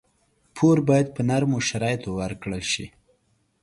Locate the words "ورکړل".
2.19-2.61